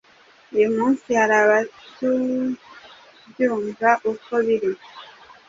[0.55, 4.71] uyu munsi hari abatubyumva uko biri